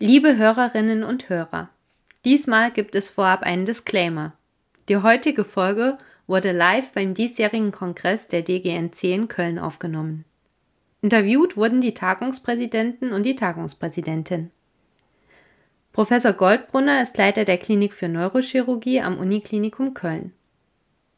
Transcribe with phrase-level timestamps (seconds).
[0.00, 1.70] Liebe Hörerinnen und Hörer,
[2.24, 4.32] diesmal gibt es vorab einen Disclaimer.
[4.88, 5.98] Die heutige Folge
[6.28, 10.24] wurde live beim diesjährigen Kongress der DGNC in Köln aufgenommen.
[11.02, 14.52] Interviewt wurden die Tagungspräsidenten und die Tagungspräsidentin.
[15.92, 20.32] Professor Goldbrunner ist Leiter der Klinik für Neurochirurgie am Uniklinikum Köln.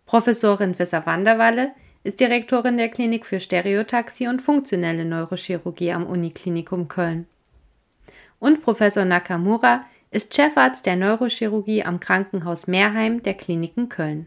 [0.06, 1.72] Professorin Visser Wanderwalle
[2.02, 7.26] ist Direktorin der Klinik für Stereotaxie und funktionelle Neurochirurgie am Uniklinikum Köln.
[8.40, 14.26] Und Professor Nakamura ist Chefarzt der Neurochirurgie am Krankenhaus Meerheim der Kliniken Köln.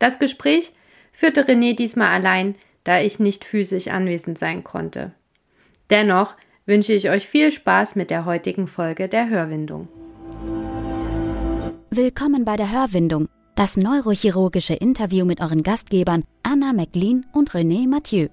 [0.00, 0.72] Das Gespräch
[1.12, 5.12] führte René diesmal allein, da ich nicht physisch anwesend sein konnte.
[5.90, 6.34] Dennoch
[6.66, 9.88] wünsche ich euch viel Spaß mit der heutigen Folge der Hörwindung.
[11.90, 18.28] Willkommen bei der Hörwindung, das neurochirurgische Interview mit euren Gastgebern Anna McLean und René Mathieu.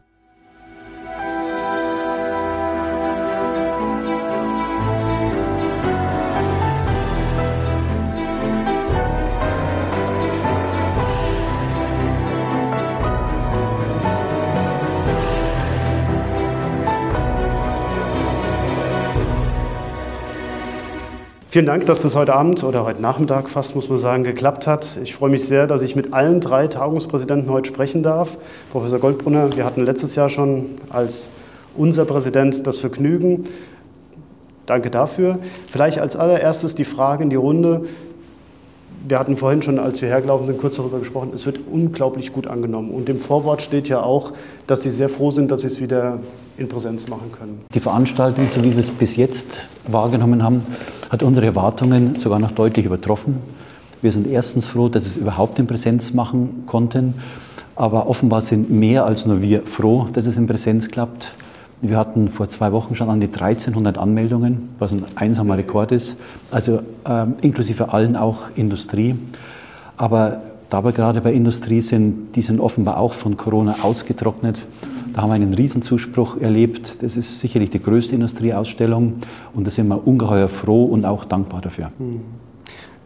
[21.50, 25.00] Vielen Dank, dass das heute Abend oder heute Nachmittag fast, muss man sagen, geklappt hat.
[25.02, 28.38] Ich freue mich sehr, dass ich mit allen drei Tagungspräsidenten heute sprechen darf.
[28.70, 31.30] Professor Goldbrunner, wir hatten letztes Jahr schon als
[31.78, 33.45] unser Präsident das Vergnügen.
[34.66, 35.39] Danke dafür.
[35.67, 37.86] Vielleicht als allererstes die Frage in die Runde.
[39.08, 41.32] Wir hatten vorhin schon, als wir hergelaufen sind, kurz darüber gesprochen.
[41.34, 42.92] Es wird unglaublich gut angenommen.
[42.92, 44.34] Und im Vorwort steht ja auch,
[44.67, 46.20] dass Sie sehr froh sind, dass Sie es wieder
[46.58, 47.61] in Präsenz machen können.
[47.73, 50.64] Die Veranstaltung, so wie wir es bis jetzt wahrgenommen haben,
[51.09, 53.38] hat unsere Erwartungen sogar noch deutlich übertroffen.
[54.02, 57.16] Wir sind erstens froh, dass wir es überhaupt in Präsenz machen konnten,
[57.75, 61.31] aber offenbar sind mehr als nur wir froh, dass es in Präsenz klappt.
[61.81, 66.17] Wir hatten vor zwei Wochen schon an die 1300 Anmeldungen, was ein einsamer Rekord ist,
[66.49, 69.16] also ähm, inklusive allen auch Industrie.
[69.95, 74.65] Aber da wir gerade bei Industrie sind, die sind offenbar auch von Corona ausgetrocknet.
[75.17, 77.02] Da haben wir einen Riesenzuspruch erlebt.
[77.02, 79.16] Das ist sicherlich die größte Industrieausstellung
[79.55, 81.92] und da sind wir ungeheuer froh und auch dankbar dafür.
[81.98, 82.22] Hm.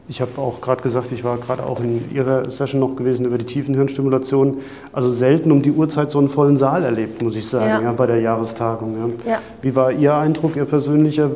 [0.08, 3.38] Ich habe auch gerade gesagt, ich war gerade auch in Ihrer Session noch gewesen über
[3.38, 4.58] die Tiefenhirnstimulation.
[4.92, 7.82] Also selten um die Uhrzeit so einen vollen Saal erlebt, muss ich sagen, ja.
[7.82, 9.18] ja bei der Jahrestagung.
[9.26, 9.34] Ja.
[9.34, 9.40] Ja.
[9.62, 11.30] Wie war Ihr Eindruck, Ihr persönlicher?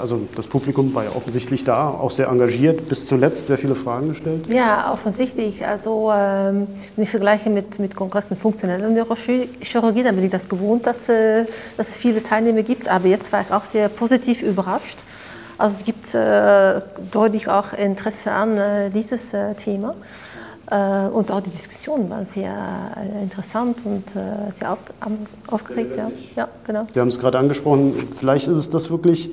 [0.00, 4.08] Also das Publikum war ja offensichtlich da, auch sehr engagiert, bis zuletzt sehr viele Fragen
[4.08, 4.46] gestellt.
[4.48, 5.64] Ja, offensichtlich.
[5.64, 10.86] Also ähm, wenn ich vergleiche mit, mit Kongressen funktioneller Neurochirurgie, dann bin ich das gewohnt,
[10.86, 11.44] dass, äh,
[11.76, 12.88] dass es viele Teilnehmer gibt.
[12.88, 14.98] Aber jetzt war ich auch sehr positiv überrascht.
[15.58, 16.80] Also es gibt äh,
[17.10, 19.94] deutlich auch Interesse an äh, dieses äh, Thema.
[20.70, 22.52] Äh, und auch die Diskussionen waren sehr
[22.96, 24.78] äh, interessant und äh, sehr auf,
[25.48, 25.96] aufgeregt.
[25.96, 26.10] Ja.
[26.36, 26.86] ja, genau.
[26.92, 29.30] Sie haben es gerade angesprochen, vielleicht ist es das wirklich,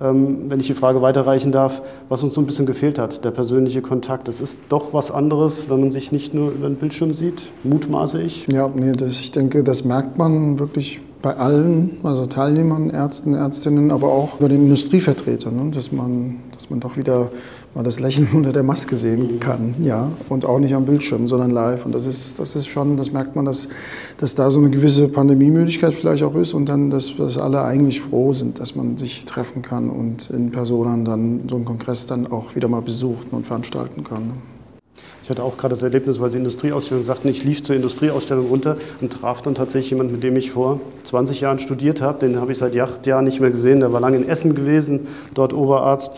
[0.00, 3.32] ähm, wenn ich die Frage weiterreichen darf, was uns so ein bisschen gefehlt hat, der
[3.32, 4.28] persönliche Kontakt.
[4.28, 8.22] Es ist doch was anderes, wenn man sich nicht nur über den Bildschirm sieht, mutmaße
[8.22, 8.46] ich.
[8.46, 13.90] Ja, nee, das, ich denke, das merkt man wirklich bei allen, also Teilnehmern, Ärzten, Ärztinnen,
[13.90, 15.70] aber auch bei den Industrievertretern, ne?
[15.72, 17.30] dass, man, dass man doch wieder
[17.74, 21.50] mal das Lächeln unter der Maske sehen kann, ja, und auch nicht am Bildschirm, sondern
[21.50, 21.86] live.
[21.86, 23.68] Und das ist, das ist schon, das merkt man, dass,
[24.18, 28.00] dass da so eine gewisse Pandemiemüdigkeit vielleicht auch ist und dann, dass, dass alle eigentlich
[28.00, 32.26] froh sind, dass man sich treffen kann und in Personen dann so einen Kongress dann
[32.26, 34.32] auch wieder mal besuchen und veranstalten kann.
[35.28, 38.78] Ich hatte auch gerade das Erlebnis, weil Sie Industrieausstellung sagten, ich lief zur Industrieausstellung runter
[39.02, 42.20] und traf dann tatsächlich jemanden, mit dem ich vor 20 Jahren studiert habe.
[42.20, 43.80] Den habe ich seit acht Jahren nicht mehr gesehen.
[43.80, 46.12] Der war lange in Essen gewesen, dort Oberarzt.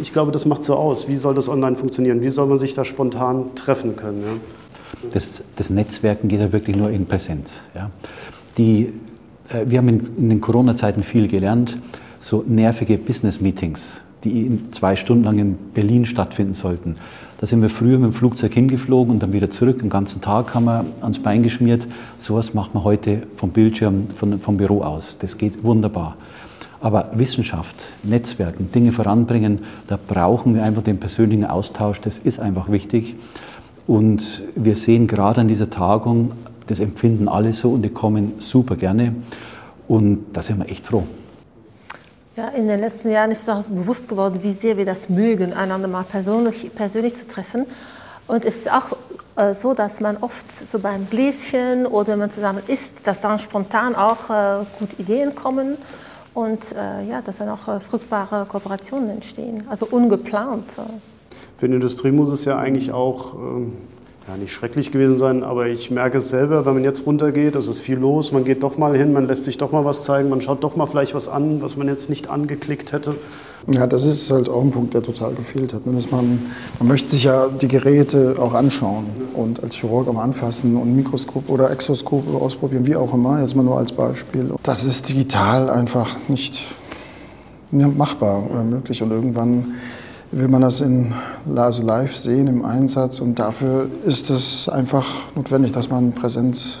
[0.00, 1.06] Ich glaube, das macht so aus.
[1.06, 2.20] Wie soll das online funktionieren?
[2.20, 4.24] Wie soll man sich da spontan treffen können?
[4.24, 5.08] Ja?
[5.12, 7.60] Das, das, Netzwerken geht ja wirklich nur in Präsenz.
[7.76, 7.92] Ja?
[8.58, 8.92] Die,
[9.50, 11.78] äh, wir haben in, in den Corona-Zeiten viel gelernt,
[12.18, 16.96] so nervige Business-Meetings, die zwei Stunden lang in Berlin stattfinden sollten
[17.42, 19.80] da sind wir früher mit dem Flugzeug hingeflogen und dann wieder zurück.
[19.80, 21.88] Den ganzen Tag haben wir ans Bein geschmiert.
[22.20, 25.16] Sowas macht man heute vom Bildschirm, von, vom Büro aus.
[25.18, 26.16] Das geht wunderbar.
[26.80, 27.74] Aber Wissenschaft,
[28.04, 29.58] Netzwerken, Dinge voranbringen,
[29.88, 32.00] da brauchen wir einfach den persönlichen Austausch.
[32.00, 33.16] Das ist einfach wichtig.
[33.88, 36.30] Und wir sehen gerade an dieser Tagung,
[36.68, 39.16] das empfinden alle so und die kommen super gerne.
[39.88, 41.02] Und da sind wir echt froh.
[42.42, 45.86] Ja, in den letzten Jahren ist uns bewusst geworden, wie sehr wir das mögen, einander
[45.86, 47.66] mal persönlich, persönlich zu treffen.
[48.26, 48.96] Und es ist auch
[49.36, 53.38] äh, so, dass man oft so beim Gläschen oder wenn man zusammen isst, dass dann
[53.38, 55.78] spontan auch äh, gute Ideen kommen
[56.34, 60.64] und äh, ja, dass dann auch äh, fruchtbare Kooperationen entstehen, also ungeplant.
[61.58, 63.74] Für die Industrie muss es ja eigentlich auch ähm,
[64.28, 67.66] ja, nicht schrecklich gewesen sein, aber ich merke es selber, wenn man jetzt runtergeht, es
[67.66, 70.28] ist viel los, man geht doch mal hin, man lässt sich doch mal was zeigen,
[70.28, 73.16] man schaut doch mal vielleicht was an, was man jetzt nicht angeklickt hätte.
[73.68, 75.86] Ja, das ist halt auch ein Punkt, der total gefehlt hat.
[75.86, 75.92] Ne?
[75.92, 76.40] Dass man,
[76.78, 81.48] man möchte sich ja die Geräte auch anschauen und als Chirurg am Anfassen und Mikroskop
[81.48, 84.50] oder Exoskop ausprobieren, wie auch immer, jetzt mal nur als Beispiel.
[84.64, 86.62] Das ist digital einfach nicht
[87.70, 89.74] machbar oder möglich und irgendwann
[90.32, 91.12] will man das in
[91.54, 95.06] also live sehen im Einsatz und dafür ist es einfach
[95.36, 96.78] notwendig, dass man Präsenz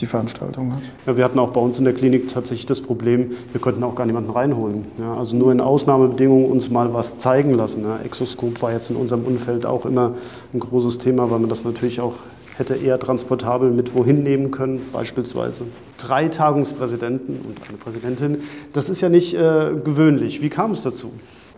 [0.00, 0.82] die Veranstaltung hat.
[1.06, 3.94] Ja, wir hatten auch bei uns in der Klinik tatsächlich das Problem, wir konnten auch
[3.94, 4.86] gar niemanden reinholen.
[4.98, 7.84] Ja, also nur in Ausnahmebedingungen uns mal was zeigen lassen.
[7.84, 10.14] Ja, Exoskop war jetzt in unserem Umfeld auch immer
[10.52, 12.14] ein großes Thema, weil man das natürlich auch
[12.56, 15.64] hätte eher transportabel mit wohin nehmen können, beispielsweise.
[15.98, 18.38] Drei Tagungspräsidenten und eine Präsidentin,
[18.72, 20.40] das ist ja nicht äh, gewöhnlich.
[20.40, 21.10] Wie kam es dazu?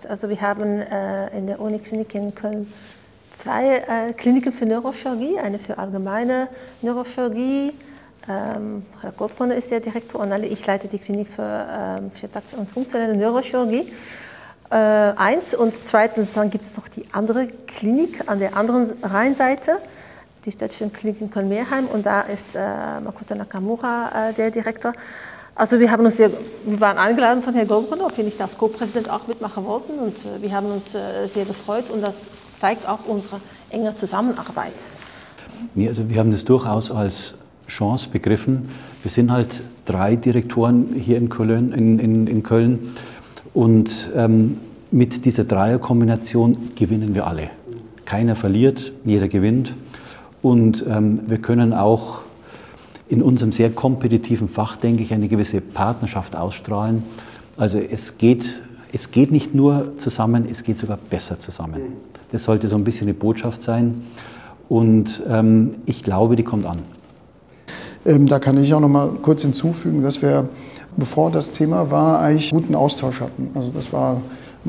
[0.08, 2.72] Also wir haben äh, in der Uniklinik in Köln
[3.32, 6.48] zwei äh, Kliniken für Neurochirurgie, eine für allgemeine
[6.82, 7.72] Neurochirurgie.
[8.28, 12.56] Ähm, Herr Goldbrunner ist der Direktor und ich leite die Klinik für, ähm, für taktische
[12.56, 13.92] und funktionelle Neurochirurgie.
[14.70, 19.78] Äh, eins und zweitens dann gibt es noch die andere Klinik an der anderen Rheinseite,
[20.44, 24.92] die städtische Klinik in Köln-Meerheim und da ist äh, Makoto Nakamura äh, der Direktor.
[25.58, 26.30] Also wir haben uns sehr,
[26.66, 30.14] wir waren eingeladen von Herrn Goldbrunner, ob wir nicht als Co-Präsident auch mitmachen wollten und
[30.18, 32.26] äh, wir haben uns äh, sehr gefreut und das
[32.60, 34.74] zeigt auch unsere enge Zusammenarbeit.
[35.74, 37.34] Nee, also wir haben das durchaus als
[37.68, 38.68] Chance begriffen.
[39.00, 42.94] Wir sind halt drei Direktoren hier in Köln, in, in, in Köln
[43.54, 44.60] und ähm,
[44.90, 47.48] mit dieser Dreierkombination gewinnen wir alle.
[48.04, 49.72] Keiner verliert, jeder gewinnt
[50.42, 52.25] und ähm, wir können auch
[53.08, 57.02] in unserem sehr kompetitiven Fach, denke ich, eine gewisse Partnerschaft ausstrahlen.
[57.56, 58.62] Also es geht,
[58.92, 61.80] es geht nicht nur zusammen, es geht sogar besser zusammen.
[62.32, 64.02] Das sollte so ein bisschen eine Botschaft sein.
[64.68, 66.78] Und ähm, ich glaube, die kommt an.
[68.04, 70.48] Ähm, da kann ich auch noch mal kurz hinzufügen, dass wir,
[70.96, 73.50] bevor das Thema war, eigentlich guten Austausch hatten.
[73.54, 74.20] Also das war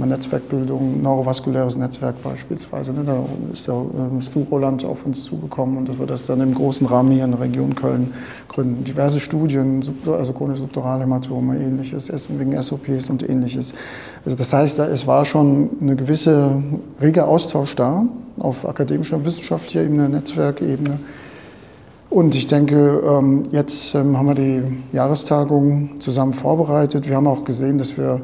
[0.06, 2.94] Netzwerkbildung, neurovaskuläres Netzwerk beispielsweise.
[2.94, 3.04] Ne?
[3.06, 6.54] Da ist der ähm, Stu Roland auf uns zugekommen und dass wir das dann im
[6.54, 8.14] großen Rahmen hier in der Region Köln
[8.48, 8.84] gründen.
[8.84, 13.74] Diverse Studien, also chronische Subduralhämatome, ähnliches, wegen SOPs und ähnliches.
[14.26, 16.62] Also das heißt, es war schon eine gewisse
[17.02, 18.06] rege Austausch da
[18.40, 21.00] auf akademischer, wissenschaftlicher Ebene, Netzwerkebene.
[22.10, 24.64] Und ich denke, ähm, jetzt ähm, haben wir die
[24.94, 27.08] Jahrestagung zusammen vorbereitet.
[27.08, 28.22] Wir haben auch gesehen, dass wir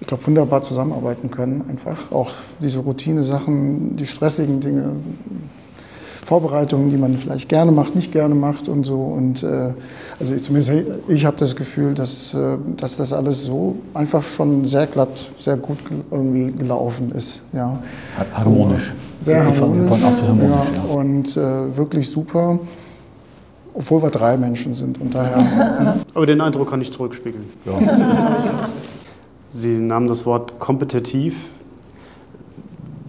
[0.00, 1.64] ich glaube, wunderbar zusammenarbeiten können.
[1.68, 4.92] Einfach auch diese Routine-Sachen, die stressigen Dinge,
[6.24, 9.00] Vorbereitungen, die man vielleicht gerne macht, nicht gerne macht und so.
[9.00, 9.70] Und äh,
[10.20, 10.72] also ich, zumindest
[11.08, 15.56] ich habe das Gefühl, dass, äh, dass das alles so einfach schon sehr glatt, sehr
[15.56, 15.78] gut
[16.10, 17.42] irgendwie gelaufen ist.
[17.54, 17.78] Ja.
[18.34, 18.92] Harmonisch.
[19.22, 19.88] Sehr harmonisch.
[19.88, 20.94] Von, von harmonisch ja, ja.
[20.94, 22.58] Und äh, wirklich super.
[23.72, 25.96] Obwohl wir drei Menschen sind und daher.
[26.14, 27.44] Aber den Eindruck kann ich zurückspiegeln.
[27.64, 27.72] Ja.
[29.50, 31.48] Sie nahmen das Wort kompetitiv.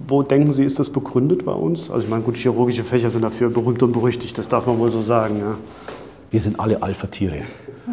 [0.07, 1.91] Wo denken Sie, ist das begründet bei uns?
[1.91, 4.89] Also ich meine, gut, chirurgische Fächer sind dafür berühmt und berüchtigt, das darf man wohl
[4.89, 5.39] so sagen.
[5.39, 5.57] Ja.
[6.31, 7.41] Wir sind alle Alpha-Tiere.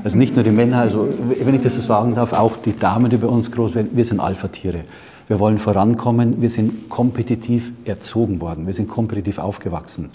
[0.05, 1.09] Also nicht nur die Männer, also
[1.43, 4.05] wenn ich das so sagen darf, auch die Damen, die bei uns groß werden, wir
[4.05, 4.85] sind Alpha-Tiere.
[5.29, 10.11] Wir wollen vorankommen, wir sind kompetitiv erzogen worden, wir sind kompetitiv aufgewachsen.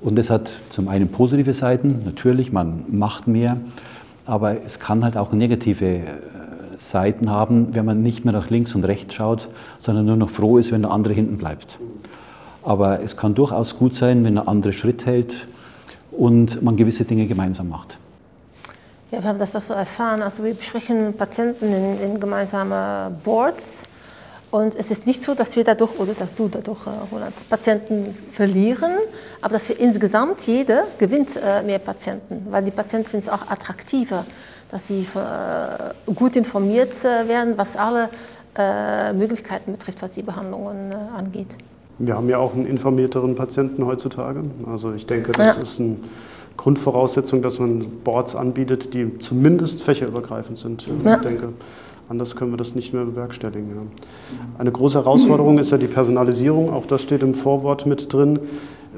[0.00, 3.58] Und das hat zum einen positive Seiten, natürlich, man macht mehr,
[4.26, 6.00] aber es kann halt auch negative
[6.90, 9.48] Seiten haben, wenn man nicht mehr nach links und rechts schaut,
[9.78, 11.78] sondern nur noch froh ist, wenn der andere hinten bleibt.
[12.62, 15.46] Aber es kann durchaus gut sein, wenn der andere Schritt hält
[16.10, 17.98] und man gewisse Dinge gemeinsam macht.
[19.10, 20.22] Ja, wir haben das auch so erfahren.
[20.22, 23.88] Also wir besprechen Patienten in, in gemeinsame Boards.
[24.50, 28.14] Und es ist nicht so, dass wir dadurch oder dass du dadurch, äh, Roland, Patienten
[28.32, 28.92] verlieren,
[29.40, 33.50] aber dass wir insgesamt, jeder gewinnt äh, mehr Patienten, weil die Patienten finden es auch
[33.50, 34.26] attraktiver
[34.72, 38.08] dass sie äh, gut informiert äh, werden, was alle
[38.56, 41.56] äh, Möglichkeiten betrifft, was die Behandlungen angeht.
[41.98, 44.42] Wir haben ja auch einen informierteren Patienten heutzutage.
[44.66, 45.62] Also ich denke, das ja.
[45.62, 45.96] ist eine
[46.56, 50.86] Grundvoraussetzung, dass man Boards anbietet, die zumindest fächerübergreifend sind.
[51.04, 51.16] Ja.
[51.16, 51.50] Ich denke,
[52.08, 53.68] anders können wir das nicht mehr bewerkstelligen.
[53.68, 53.82] Ja.
[54.58, 56.72] Eine große Herausforderung ist ja die Personalisierung.
[56.72, 58.38] Auch das steht im Vorwort mit drin.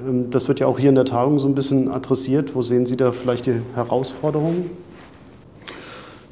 [0.09, 2.55] Ähm, das wird ja auch hier in der Tagung so ein bisschen adressiert.
[2.55, 4.71] Wo sehen Sie da vielleicht die Herausforderungen?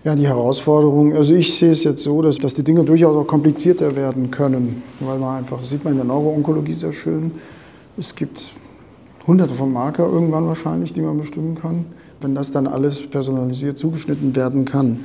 [0.04, 3.26] Ja, die Herausforderung, also ich sehe es jetzt so, dass, dass die Dinge durchaus auch
[3.26, 7.30] komplizierter werden können, weil man einfach, das sieht man in der Neuroonkologie sehr schön,
[7.97, 8.50] es gibt
[9.28, 11.87] hunderte von Marker irgendwann wahrscheinlich, die man bestimmen kann.
[12.21, 15.04] Wenn das dann alles personalisiert zugeschnitten werden kann,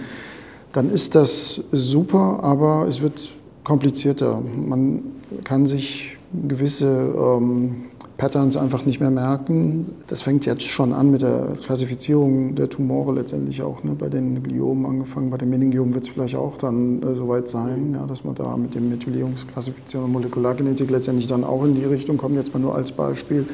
[0.73, 4.41] dann ist das super, aber es wird komplizierter.
[4.55, 5.03] Man
[5.43, 7.83] kann sich gewisse ähm,
[8.17, 9.91] Patterns einfach nicht mehr merken.
[10.07, 13.83] Das fängt jetzt schon an mit der Klassifizierung der Tumore letztendlich auch.
[13.83, 13.95] Ne?
[13.97, 17.93] Bei den Gliomen angefangen, bei den Meningiomen wird es vielleicht auch dann äh, soweit sein,
[17.93, 22.17] ja, dass man da mit dem Methylierungsklassifizierung und Molekulargenetik letztendlich dann auch in die Richtung
[22.17, 23.45] kommt, jetzt mal nur als Beispiel.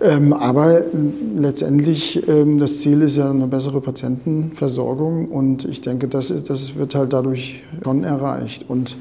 [0.00, 0.82] Ähm, aber
[1.36, 6.94] letztendlich, ähm, das Ziel ist ja eine bessere Patientenversorgung und ich denke, das, das wird
[6.94, 8.64] halt dadurch schon erreicht.
[8.68, 8.96] Und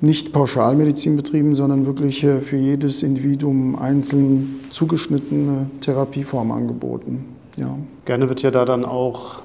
[0.00, 7.24] nicht Pauschalmedizin betrieben, sondern wirklich äh, für jedes Individuum einzeln zugeschnittene Therapieform angeboten.
[7.56, 7.76] Ja.
[8.04, 9.42] Gerne wird ja da dann auch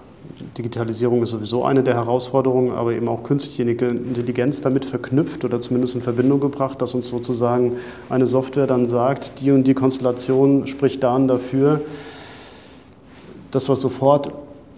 [0.57, 5.95] Digitalisierung ist sowieso eine der Herausforderungen, aber eben auch künstliche Intelligenz damit verknüpft oder zumindest
[5.95, 7.77] in Verbindung gebracht, dass uns sozusagen
[8.09, 11.81] eine Software dann sagt, die und die Konstellation spricht dann dafür.
[13.51, 14.31] Das, was sofort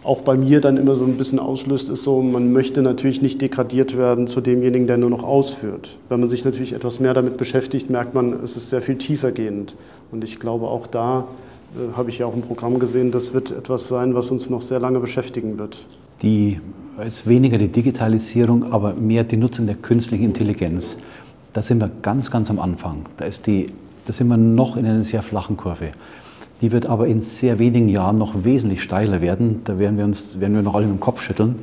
[0.05, 3.41] auch bei mir dann immer so ein bisschen auslöst, ist so, man möchte natürlich nicht
[3.41, 5.97] degradiert werden zu demjenigen, der nur noch ausführt.
[6.09, 9.31] Wenn man sich natürlich etwas mehr damit beschäftigt, merkt man, es ist sehr viel tiefer
[9.31, 9.75] gehend.
[10.11, 11.27] Und ich glaube, auch da
[11.75, 14.61] äh, habe ich ja auch im Programm gesehen, das wird etwas sein, was uns noch
[14.61, 15.85] sehr lange beschäftigen wird.
[16.21, 16.59] Die
[17.05, 20.97] ist weniger die Digitalisierung, aber mehr die Nutzung der künstlichen Intelligenz.
[21.53, 23.05] Da sind wir ganz, ganz am Anfang.
[23.17, 23.67] Da, ist die,
[24.05, 25.91] da sind wir noch in einer sehr flachen Kurve.
[26.61, 29.61] Die wird aber in sehr wenigen Jahren noch wesentlich steiler werden.
[29.65, 31.55] Da werden wir, uns, werden wir noch alle mit dem Kopf schütteln.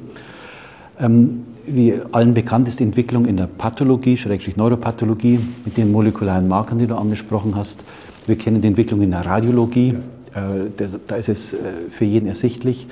[1.00, 6.49] Ähm, wie allen bekannt ist die Entwicklung in der Pathologie, schrägstrich Neuropathologie, mit den molekularen
[6.49, 7.84] Markern, die du angesprochen hast.
[8.26, 9.96] Wir kennen die Entwicklung in der Radiologie,
[10.34, 11.56] äh, da ist es äh,
[11.90, 12.87] für jeden ersichtlich.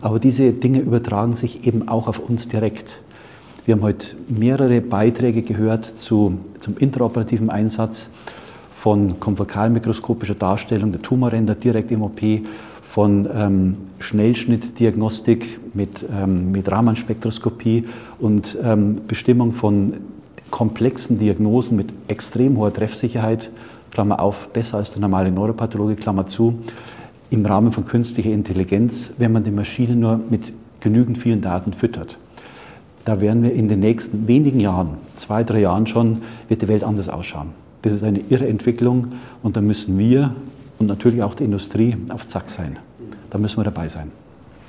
[0.00, 3.00] Aber diese Dinge übertragen sich eben auch auf uns direkt.
[3.64, 8.10] Wir haben heute mehrere Beiträge gehört zu, zum interoperativen Einsatz
[8.84, 12.20] von konfokalmikroskopischer Darstellung der Tumorränder direkt im OP,
[12.82, 17.86] von ähm, Schnellschnittdiagnostik mit, ähm, mit Raman-Spektroskopie
[18.18, 19.94] und ähm, Bestimmung von
[20.50, 23.50] komplexen Diagnosen mit extrem hoher Treffsicherheit,
[23.90, 26.58] Klammer auf, besser als der normale Neuropathologe, Klammer zu,
[27.30, 32.18] im Rahmen von künstlicher Intelligenz, wenn man die Maschine nur mit genügend vielen Daten füttert.
[33.06, 36.84] Da werden wir in den nächsten wenigen Jahren, zwei, drei Jahren schon, wird die Welt
[36.84, 37.63] anders ausschauen.
[37.84, 39.12] Das ist eine irre Entwicklung
[39.42, 40.34] und da müssen wir
[40.78, 42.78] und natürlich auch die Industrie auf Zack sein.
[43.28, 44.10] Da müssen wir dabei sein.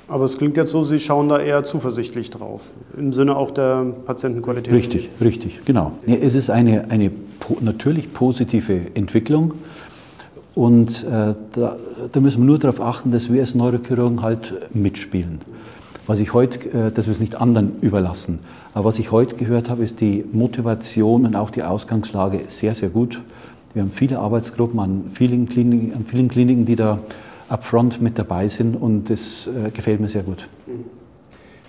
[0.06, 3.86] Aber es klingt jetzt so, Sie schauen da eher zuversichtlich drauf, im Sinne auch der
[4.04, 4.72] Patientenqualität.
[4.72, 5.92] Richtig, richtig, genau.
[6.06, 7.10] Ja, es ist eine, eine
[7.60, 9.54] natürlich positive Entwicklung
[10.54, 11.76] und äh, da,
[12.12, 15.40] da, müssen wir nur darauf achten, dass wir als Neurochirurgen halt mitspielen.
[16.06, 18.38] Was ich heute, äh, dass wir es nicht anderen überlassen.
[18.74, 22.90] Aber was ich heute gehört habe, ist die Motivation und auch die Ausgangslage sehr, sehr
[22.90, 23.20] gut.
[23.74, 27.00] Wir haben viele Arbeitsgruppen an vielen Kliniken, an vielen Kliniken die da
[27.48, 30.48] upfront mit dabei sind und das äh, gefällt mir sehr gut.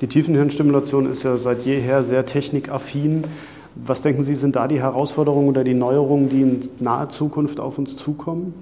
[0.02, 3.24] Die Tiefenhirnstimulation ist ja seit jeher sehr technikaffin.
[3.76, 7.78] Was denken Sie, sind da die Herausforderungen oder die Neuerungen, die in naher Zukunft auf
[7.78, 8.54] uns zukommen?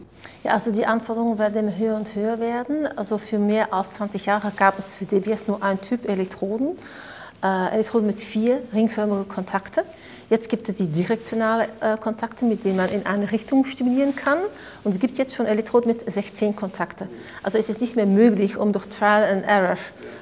[0.46, 2.86] Ja, also die Anforderungen werden höher und höher werden.
[3.00, 6.78] Also für mehr als 20 Jahre gab es für DBS nur einen Typ Elektroden.
[7.42, 9.84] Äh, Elektroden mit vier ringförmigen Kontakten.
[10.30, 14.40] Jetzt gibt es die direktionalen äh, Kontakte, mit denen man in eine Richtung stimulieren kann.
[14.84, 17.08] Und es gibt jetzt schon Elektroden mit 16 Kontakten.
[17.44, 19.78] Also es ist nicht mehr möglich, um durch Trial and Error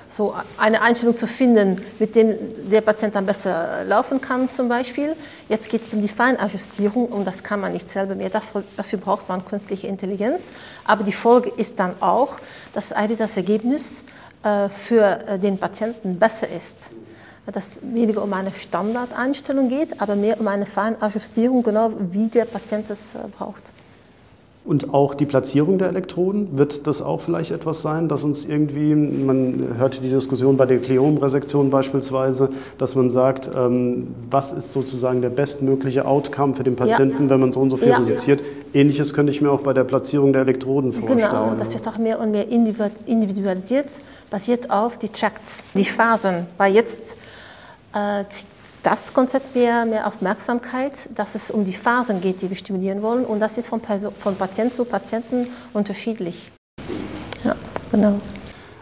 [0.10, 2.36] so eine Einstellung zu finden, mit dem
[2.70, 5.16] der Patient dann besser laufen kann zum Beispiel.
[5.50, 8.30] Jetzt geht es um die Feinajustierung und das kann man nicht selber mehr.
[8.30, 10.52] Dafür, dafür braucht man künstliche Intelligenz.
[10.86, 12.40] Aber die Folge ist dann auch,
[12.74, 14.04] dass eigentlich das Ergebnis
[14.44, 16.92] äh, für äh, den Patienten besser ist
[17.46, 22.46] dass es weniger um eine Standardeinstellung geht, aber mehr um eine Feinajustierung, genau wie der
[22.46, 23.72] Patient es äh, braucht.
[24.66, 28.96] Und auch die Platzierung der Elektroden, wird das auch vielleicht etwas sein, dass uns irgendwie,
[28.96, 35.22] man hörte die Diskussion bei der Kleomresektion beispielsweise, dass man sagt, ähm, was ist sozusagen
[35.22, 37.30] der bestmögliche Outcome für den Patienten, ja.
[37.30, 37.98] wenn man so und so viel ja.
[37.98, 38.42] resiziert.
[38.74, 41.32] Ähnliches könnte ich mir auch bei der Platzierung der Elektroden genau, vorstellen.
[41.32, 43.88] Genau, das wird auch mehr und mehr individualisiert,
[44.30, 46.48] basiert auf die Tracts, die Phasen.
[46.58, 47.18] Weil jetzt
[47.94, 48.53] äh, kriegt
[48.84, 53.26] das Konzept mehr, mehr Aufmerksamkeit, dass es um die Phasen geht, die wir stimulieren wollen.
[53.26, 56.52] Und das ist von, Person, von Patient zu Patienten unterschiedlich.
[57.44, 57.56] Ja,
[57.92, 58.20] genau.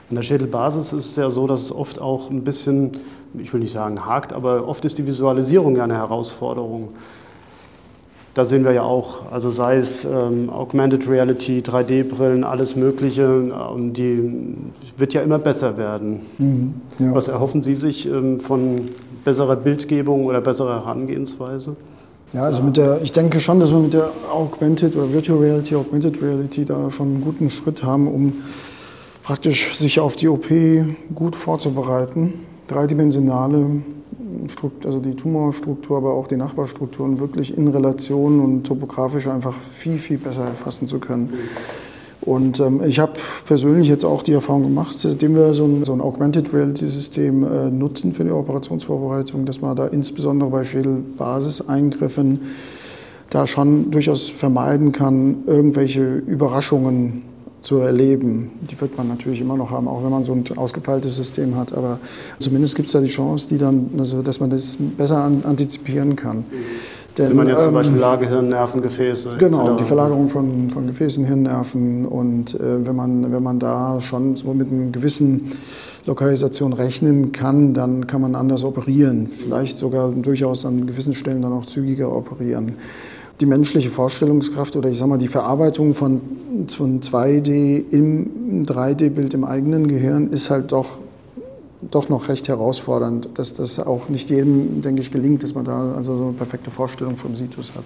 [0.10, 2.98] An der Schädelbasis ist es ja so, dass es oft auch ein bisschen,
[3.38, 6.90] ich will nicht sagen hakt, aber oft ist die Visualisierung ja eine Herausforderung.
[8.34, 13.94] Da sehen wir ja auch, also sei es ähm, Augmented Reality, 3D-Brillen, alles Mögliche, und
[13.94, 14.56] die
[14.98, 16.22] wird ja immer besser werden.
[16.38, 17.14] Mhm, ja.
[17.14, 18.84] Was erhoffen Sie sich ähm, von
[19.26, 21.76] besserer Bildgebung oder besserer Herangehensweise?
[22.32, 25.76] Ja, also mit der, ich denke schon, dass wir mit der Augmented oder Virtual Reality,
[25.76, 28.34] Augmented Reality da schon einen guten Schritt haben, um
[29.24, 30.48] praktisch sich auf die OP
[31.14, 32.34] gut vorzubereiten.
[32.68, 33.82] dreidimensionale
[34.86, 40.18] also die Tumorstruktur, aber auch die Nachbarstrukturen wirklich in Relation und topografisch einfach viel, viel
[40.18, 41.34] besser erfassen zu können.
[42.22, 43.14] Und ähm, ich habe
[43.46, 47.72] persönlich jetzt auch die Erfahrung gemacht, seitdem wir so ein, so ein Augmented Reality-System äh,
[47.72, 52.42] nutzen für die Operationsvorbereitung, dass man da insbesondere bei Schädelbasiseingriffen
[53.32, 57.24] da schon durchaus vermeiden kann, irgendwelche Überraschungen
[57.62, 58.52] zu erleben.
[58.70, 61.74] Die wird man natürlich immer noch haben, auch wenn man so ein ausgefeiltes System hat.
[61.74, 62.00] Aber
[62.40, 66.16] zumindest gibt es da die Chance, die dann, also, dass man das besser an, antizipieren
[66.16, 66.46] kann.
[67.18, 69.36] Denn, Sie meinen jetzt zum Beispiel ähm, Lage, Hirn, Nervengefäße?
[69.38, 69.78] Genau, etc.
[69.80, 72.06] die Verlagerung von, von Gefäßen, Hirnnerven.
[72.06, 75.52] Und äh, wenn, man, wenn man da schon so mit einer gewissen
[76.06, 79.28] Lokalisation rechnen kann, dann kann man anders operieren.
[79.28, 82.76] Vielleicht sogar durchaus an gewissen Stellen dann auch zügiger operieren
[83.42, 86.22] die menschliche Vorstellungskraft oder ich sage mal die Verarbeitung von,
[86.68, 91.00] von 2D im 3D-Bild im eigenen Gehirn ist halt doch,
[91.82, 95.96] doch noch recht herausfordernd, dass das auch nicht jedem, denke ich, gelingt, dass man da
[95.96, 97.84] also so eine perfekte Vorstellung vom Situs hat.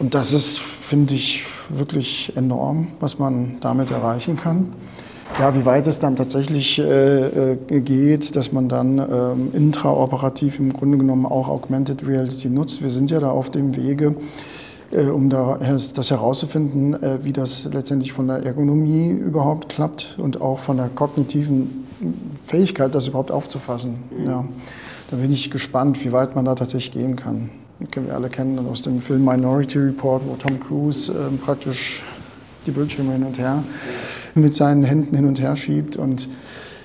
[0.00, 4.72] Und das ist, finde ich, wirklich enorm, was man damit erreichen kann.
[5.38, 10.72] Ja, wie weit es dann tatsächlich äh, äh geht, dass man dann ähm, intraoperativ im
[10.72, 12.82] Grunde genommen auch Augmented Reality nutzt.
[12.82, 14.14] Wir sind ja da auf dem Wege,
[14.92, 20.58] äh, um das herauszufinden, äh, wie das letztendlich von der Ergonomie überhaupt klappt und auch
[20.58, 21.86] von der kognitiven
[22.44, 23.94] Fähigkeit, das überhaupt aufzufassen.
[24.16, 24.26] Mhm.
[24.26, 24.44] Ja.
[25.10, 27.50] Da bin ich gespannt, wie weit man da tatsächlich gehen kann.
[27.80, 32.04] Das können wir alle kennen aus dem Film Minority Report, wo Tom Cruise äh, praktisch
[32.66, 33.62] die Bildschirme hin und her
[34.34, 36.28] mit seinen Händen hin und her schiebt und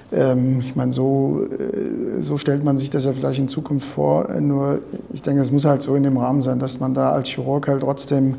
[0.10, 4.30] ich meine, so, äh, so stellt man sich das ja vielleicht in Zukunft vor.
[4.40, 4.80] Nur
[5.14, 7.68] ich denke, es muss halt so in dem Rahmen sein, dass man da als Chirurg
[7.68, 8.36] halt trotzdem,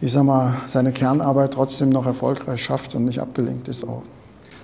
[0.00, 4.02] ich sag mal, seine Kernarbeit trotzdem noch erfolgreich schafft und nicht abgelenkt ist auch.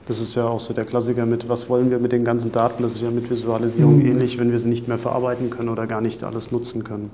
[0.06, 2.82] Das ist ja auch so der Klassiker mit, was wollen wir mit den ganzen Daten?
[2.82, 4.06] Das ist ja mit Visualisierung mhm.
[4.06, 7.11] ähnlich, wenn wir sie nicht mehr verarbeiten können oder gar nicht alles nutzen können.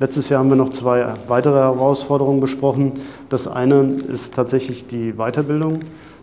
[0.00, 2.94] Letztes Jahr haben wir noch zwei weitere Herausforderungen besprochen.
[3.28, 5.80] Das eine ist tatsächlich die Weiterbildung.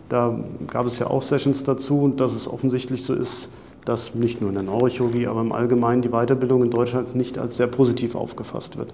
[0.08, 3.48] Da gab es ja auch Sessions dazu und dass es offensichtlich so ist,
[3.84, 7.56] dass nicht nur in der Neurochirurgie, aber im Allgemeinen die Weiterbildung in Deutschland nicht als
[7.56, 8.92] sehr positiv aufgefasst wird.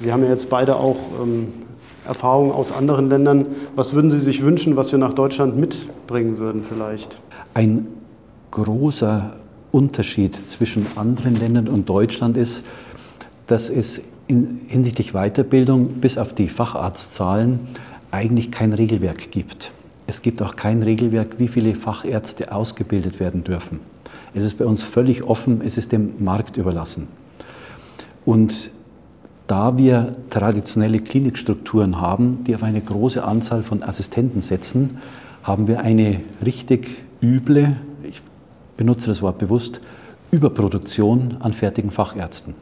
[0.00, 1.52] Sie haben ja jetzt beide auch ähm,
[2.06, 3.46] Erfahrungen aus anderen Ländern.
[3.76, 7.16] Was würden Sie sich wünschen, was wir nach Deutschland mitbringen würden vielleicht?
[7.54, 7.86] Ein
[8.50, 9.36] großer
[9.72, 12.62] Unterschied zwischen anderen Ländern und Deutschland ist,
[13.46, 17.60] dass es in, hinsichtlich Weiterbildung bis auf die Facharztzahlen
[18.10, 19.72] eigentlich kein Regelwerk gibt.
[20.06, 23.80] Es gibt auch kein Regelwerk, wie viele Fachärzte ausgebildet werden dürfen.
[24.34, 27.08] Es ist bei uns völlig offen, es ist dem Markt überlassen.
[28.24, 28.70] Und
[29.46, 34.98] da wir traditionelle Klinikstrukturen haben, die auf eine große Anzahl von Assistenten setzen,
[35.42, 38.22] haben wir eine richtig üble, ich
[38.76, 39.80] benutze das Wort bewusst,
[40.30, 42.54] Überproduktion an fertigen Fachärzten,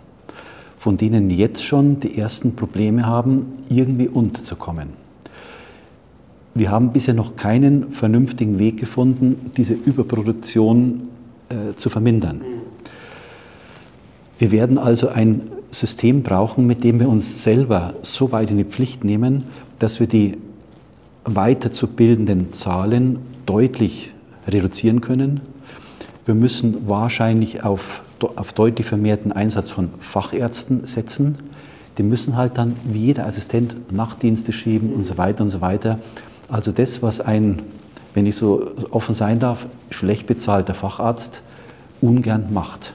[0.77, 5.02] von denen jetzt schon die ersten Probleme haben, irgendwie unterzukommen.
[6.55, 11.09] Wir haben bisher noch keinen vernünftigen Weg gefunden, diese Überproduktion
[11.49, 12.43] äh, zu vermindern.
[14.39, 18.65] Wir werden also ein System brauchen, mit dem wir uns selber so weit in die
[18.65, 19.45] Pflicht nehmen,
[19.79, 20.37] dass wir die
[21.25, 24.11] weiterzubildenden Zahlen deutlich
[24.47, 25.41] reduzieren können.
[26.27, 28.03] Wir müssen wahrscheinlich auf,
[28.37, 31.39] auf deutlich vermehrten Einsatz von Fachärzten setzen.
[31.99, 35.99] Die müssen halt dann wie jeder Assistent Nachtdienste schieben und so weiter und so weiter.
[36.53, 37.63] Also das, was ein,
[38.13, 41.41] wenn ich so offen sein darf, schlecht bezahlter Facharzt
[42.03, 42.93] ungern macht.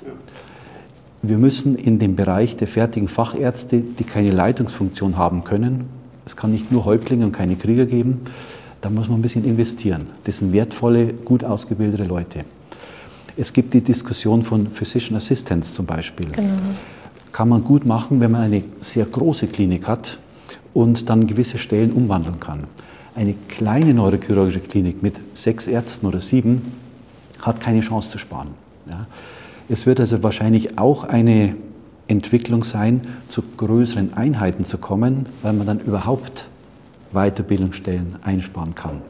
[1.24, 5.89] Wir müssen in dem Bereich der fertigen Fachärzte, die keine Leitungsfunktion haben können,
[6.24, 8.22] es kann nicht nur Häuptlinge und keine Krieger geben,
[8.82, 10.06] da muss man ein bisschen investieren.
[10.26, 12.46] Das sind wertvolle, gut ausgebildete Leute.
[13.36, 16.28] Es gibt die Diskussion von Physician Assistants zum Beispiel.
[16.28, 16.54] Genau.
[17.32, 20.20] Kann man gut machen, wenn man eine sehr große Klinik hat
[20.76, 22.65] und dann gewisse Stellen umwandeln kann.
[23.18, 26.72] Eine kleine neurochirurgische Klinik mit sechs Ärzten oder sieben
[27.42, 28.50] hat keine Chance zu sparen.
[28.88, 29.08] Ja.
[29.68, 31.56] Es wird also wahrscheinlich auch eine
[32.08, 36.48] Entwicklung sein, zu größeren Einheiten zu kommen, weil man dann überhaupt
[37.12, 39.02] Weiterbildungsstellen einsparen kann.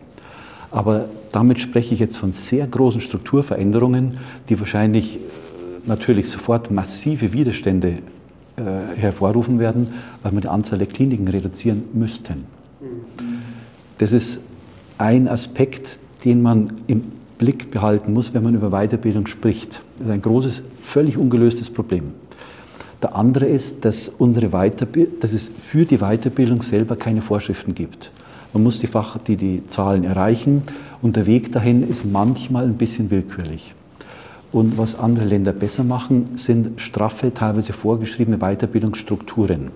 [0.72, 5.20] Aber damit spreche ich jetzt von sehr großen Strukturveränderungen, die wahrscheinlich äh,
[5.86, 7.98] natürlich sofort massive Widerstände
[8.56, 8.62] äh,
[8.96, 9.89] hervorrufen werden,
[10.24, 12.46] weil wir die Anzahl der Kliniken reduzieren müssten.
[13.97, 14.39] Das ist
[14.97, 17.03] ein Aspekt, den man im
[17.38, 19.81] Blick behalten muss, wenn man über Weiterbildung spricht.
[19.97, 22.13] Das ist ein großes, völlig ungelöstes Problem.
[23.01, 28.12] Der andere ist, dass, unsere dass es für die Weiterbildung selber keine Vorschriften gibt.
[28.53, 30.63] Man muss die, Fach die, die Zahlen erreichen
[31.01, 33.75] und der Weg dahin ist manchmal ein bisschen willkürlich.
[34.51, 39.69] Und was andere Länder besser machen, sind straffe, teilweise vorgeschriebene Weiterbildungsstrukturen.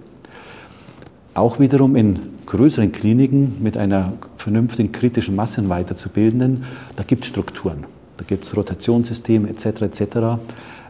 [1.34, 6.66] Auch wiederum in größeren Kliniken mit einer vernünftigen kritischen Masse weiterzubildenden,
[6.98, 7.86] da gibt es Strukturen.
[8.18, 9.84] Da gibt es Rotationssysteme etc.
[9.84, 10.04] etc.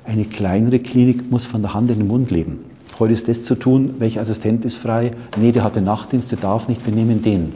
[0.03, 2.59] Eine kleinere Klinik muss von der Hand in den Mund leben.
[2.97, 6.39] Heute ist das zu tun, welcher Assistent ist frei, nee, der hat den Nachtdienst, der
[6.39, 7.53] darf nicht, wir nehmen den.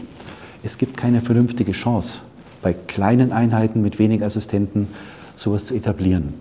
[0.63, 2.19] Es gibt keine vernünftige Chance,
[2.61, 4.87] bei kleinen Einheiten mit wenig Assistenten
[5.35, 6.35] sowas zu etablieren.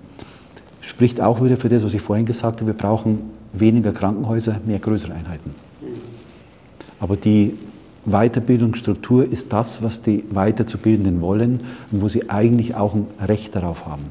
[0.82, 4.78] Spricht auch wieder für das, was ich vorhin gesagt habe, wir brauchen weniger Krankenhäuser, mehr
[4.78, 5.63] größere Einheiten.
[7.04, 7.54] Aber die
[8.06, 11.60] Weiterbildungsstruktur ist das, was die Weiterzubildenden wollen
[11.92, 14.04] und wo sie eigentlich auch ein Recht darauf haben.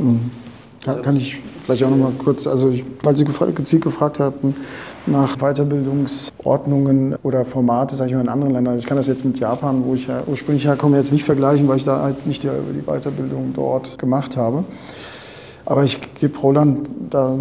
[0.00, 0.32] Mhm.
[0.84, 4.56] Kann ich vielleicht auch noch mal kurz, also ich, weil Sie gezielt gefragt hatten
[5.06, 8.78] nach Weiterbildungsordnungen oder Formate, sage ich mal, in anderen Ländern.
[8.78, 11.76] Ich kann das jetzt mit Japan, wo ich ja ursprünglich herkomme, jetzt nicht vergleichen, weil
[11.76, 14.64] ich da halt nicht die, die Weiterbildung dort gemacht habe.
[15.66, 17.38] Aber ich gebe Roland da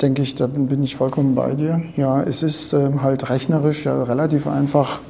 [0.00, 1.82] denke ich, da bin ich vollkommen bei dir.
[1.96, 5.00] Ja, es ist äh, halt rechnerisch ja, relativ einfach,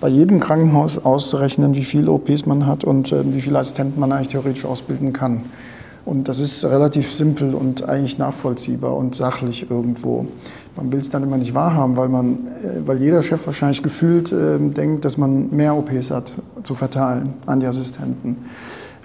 [0.00, 4.10] bei jedem Krankenhaus auszurechnen, wie viele OPs man hat und äh, wie viele Assistenten man
[4.10, 5.44] eigentlich theoretisch ausbilden kann.
[6.04, 10.26] Und das ist relativ simpel und eigentlich nachvollziehbar und sachlich irgendwo.
[10.74, 14.32] Man will es dann immer nicht wahrhaben, weil, man, äh, weil jeder Chef wahrscheinlich gefühlt
[14.32, 16.32] äh, denkt, dass man mehr OPs hat
[16.64, 18.38] zu verteilen an die Assistenten.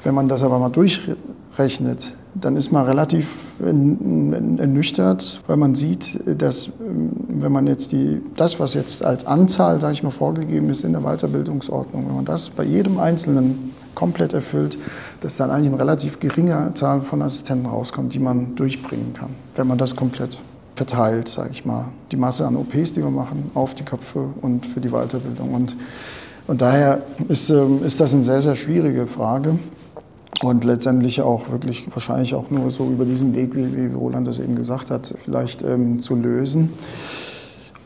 [0.03, 6.69] Wenn man das aber mal durchrechnet, dann ist man relativ ernüchtert, weil man sieht, dass
[6.77, 10.93] wenn man jetzt die, das, was jetzt als Anzahl, sage ich mal, vorgegeben ist in
[10.93, 14.77] der Weiterbildungsordnung, wenn man das bei jedem Einzelnen komplett erfüllt,
[15.21, 19.67] dass dann eigentlich eine relativ geringe Zahl von Assistenten rauskommt, die man durchbringen kann, wenn
[19.67, 20.37] man das komplett
[20.75, 24.65] verteilt, sage ich mal, die Masse an OPs, die wir machen, auf die Köpfe und
[24.67, 25.53] für die Weiterbildung.
[25.53, 25.75] Und,
[26.45, 29.57] und daher ist, ähm, ist das eine sehr, sehr schwierige Frage
[30.43, 34.39] und letztendlich auch wirklich wahrscheinlich auch nur so über diesen Weg, wie, wie Roland das
[34.39, 36.69] eben gesagt hat, vielleicht ähm, zu lösen.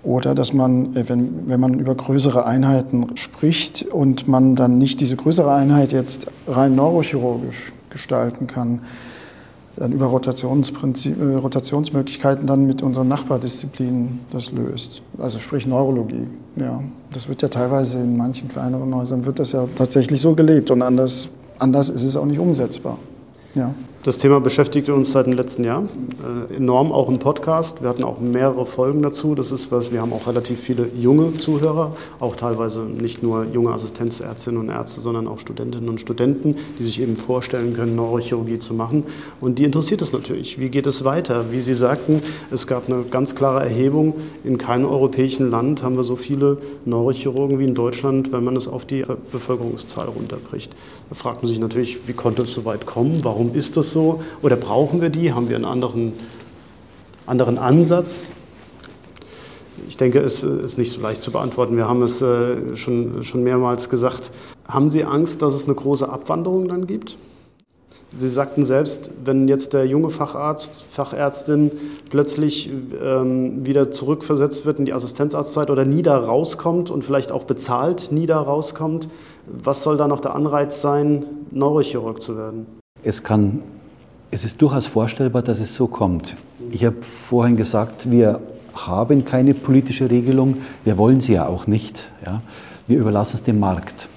[0.03, 4.99] Oder dass man, äh, wenn, wenn man über größere Einheiten spricht und man dann nicht
[4.99, 8.79] diese größere Einheit jetzt rein neurochirurgisch gestalten kann,
[9.77, 15.01] dann über Rotationsprinzip, äh, Rotationsmöglichkeiten dann mit unseren Nachbardisziplinen das löst.
[15.17, 16.27] Also sprich Neurologie.
[16.57, 16.83] Ja,
[17.13, 20.81] das wird ja teilweise in manchen kleineren Häusern wird das ja tatsächlich so gelebt und
[20.81, 21.29] anders
[21.61, 22.97] anders ist es auch nicht umsetzbar.
[23.53, 23.73] Ja.
[24.03, 25.83] Das Thema beschäftigt uns seit dem letzten Jahr
[26.49, 27.83] äh, enorm, auch im Podcast.
[27.83, 29.35] Wir hatten auch mehrere Folgen dazu.
[29.35, 33.69] Das ist was, wir haben auch relativ viele junge Zuhörer, auch teilweise nicht nur junge
[33.69, 38.73] Assistenzärztinnen und Ärzte, sondern auch Studentinnen und Studenten, die sich eben vorstellen können, Neurochirurgie zu
[38.73, 39.03] machen.
[39.39, 40.59] Und die interessiert es natürlich.
[40.59, 41.51] Wie geht es weiter?
[41.51, 44.15] Wie Sie sagten, es gab eine ganz klare Erhebung.
[44.43, 48.67] In keinem europäischen Land haben wir so viele Neurochirurgen wie in Deutschland, wenn man es
[48.67, 50.73] auf die Bevölkerungszahl runterbricht.
[51.09, 53.19] Da fragt man sich natürlich, wie konnte es so weit kommen?
[53.21, 54.21] Warum ist das so?
[54.41, 55.33] Oder brauchen wir die?
[55.33, 56.13] Haben wir einen anderen,
[57.25, 58.31] anderen Ansatz?
[59.87, 61.75] Ich denke, es ist nicht so leicht zu beantworten.
[61.75, 64.31] Wir haben es äh, schon, schon mehrmals gesagt.
[64.67, 67.17] Haben Sie Angst, dass es eine große Abwanderung dann gibt?
[68.13, 71.71] Sie sagten selbst, wenn jetzt der junge Facharzt, Fachärztin
[72.09, 72.69] plötzlich
[73.01, 78.11] ähm, wieder zurückversetzt wird in die Assistenzarztzeit oder nie da rauskommt und vielleicht auch bezahlt
[78.11, 79.07] nie da rauskommt,
[79.47, 82.65] was soll da noch der Anreiz sein, Neurochirurg zu werden?
[83.03, 83.63] Es kann
[84.31, 86.35] es ist durchaus vorstellbar, dass es so kommt.
[86.71, 88.39] Ich habe vorhin gesagt, wir
[88.73, 92.09] haben keine politische Regelung, wir wollen sie ja auch nicht.
[92.25, 92.41] Ja.
[92.87, 94.07] Wir überlassen es dem Markt.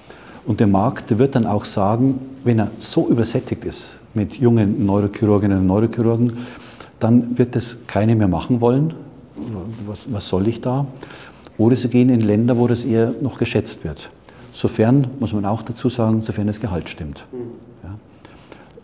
[0.45, 5.59] Und der Markt wird dann auch sagen, wenn er so übersättigt ist mit jungen Neurochirurginnen
[5.59, 6.37] und Neurochirurgen,
[6.99, 8.93] dann wird das keine mehr machen wollen.
[9.85, 10.85] Was, was soll ich da?
[11.57, 14.09] Oder sie gehen in Länder, wo das eher noch geschätzt wird.
[14.53, 17.25] Sofern, muss man auch dazu sagen, sofern das Gehalt stimmt.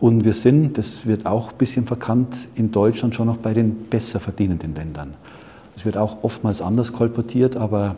[0.01, 3.75] Und wir sind, das wird auch ein bisschen verkannt, in Deutschland schon noch bei den
[3.85, 5.13] besser verdienenden Ländern.
[5.75, 7.95] Es wird auch oftmals anders kolportiert, aber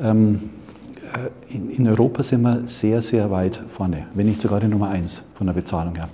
[0.00, 0.50] ähm,
[1.14, 4.90] äh, in, in, Europa sind wir sehr, sehr weit vorne, wenn nicht sogar die Nummer
[4.90, 6.10] eins von der Bezahlung her.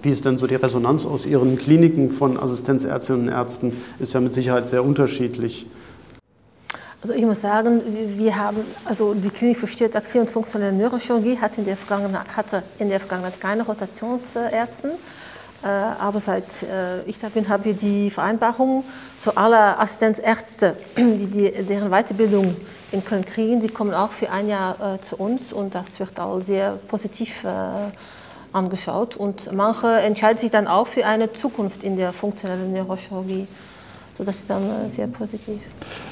[0.00, 3.72] Wie ist denn so die Resonanz aus Ihren Kliniken von Assistenzärztinnen und Ärzten?
[3.98, 5.66] Ist ja mit Sicherheit sehr unterschiedlich.
[7.02, 7.82] Also ich muss sagen,
[8.16, 11.76] wir haben, also die Klinik für Stereotaxie und funktionelle Neurochirurgie hat in der
[12.36, 14.92] hatte in der Vergangenheit keine Rotationsärzte.
[15.64, 18.84] Äh, aber seit äh, ich da bin, haben wir die Vereinbarung
[19.18, 22.56] zu aller Assistenzärzte, die, die deren Weiterbildung
[22.92, 26.20] in Köln kriegen, die kommen auch für ein Jahr äh, zu uns und das wird
[26.20, 27.44] auch sehr positiv
[28.52, 29.16] angeschaut.
[29.16, 33.48] Und manche entscheiden sich dann auch für eine Zukunft in der funktionellen Neurochirurgie.
[34.16, 35.58] So, das ist dann äh, sehr positiv.